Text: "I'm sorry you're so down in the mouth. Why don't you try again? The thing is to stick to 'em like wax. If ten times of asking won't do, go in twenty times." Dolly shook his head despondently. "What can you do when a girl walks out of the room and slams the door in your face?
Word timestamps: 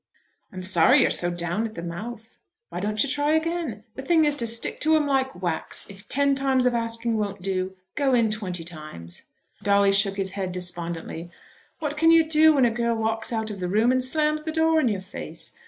"I'm 0.51 0.63
sorry 0.63 1.01
you're 1.01 1.11
so 1.11 1.29
down 1.29 1.67
in 1.67 1.73
the 1.73 1.83
mouth. 1.83 2.39
Why 2.69 2.79
don't 2.79 3.03
you 3.03 3.07
try 3.07 3.33
again? 3.33 3.83
The 3.93 4.01
thing 4.01 4.25
is 4.25 4.35
to 4.37 4.47
stick 4.47 4.79
to 4.79 4.95
'em 4.95 5.05
like 5.05 5.39
wax. 5.39 5.87
If 5.91 6.09
ten 6.09 6.33
times 6.33 6.65
of 6.65 6.73
asking 6.73 7.19
won't 7.19 7.43
do, 7.43 7.75
go 7.93 8.15
in 8.15 8.31
twenty 8.31 8.63
times." 8.63 9.25
Dolly 9.61 9.91
shook 9.91 10.17
his 10.17 10.31
head 10.31 10.53
despondently. 10.53 11.29
"What 11.77 11.97
can 11.97 12.09
you 12.09 12.27
do 12.27 12.53
when 12.55 12.65
a 12.65 12.71
girl 12.71 12.95
walks 12.95 13.31
out 13.31 13.51
of 13.51 13.59
the 13.59 13.67
room 13.69 13.91
and 13.91 14.03
slams 14.03 14.41
the 14.41 14.51
door 14.51 14.79
in 14.81 14.87
your 14.87 15.01
face? 15.01 15.53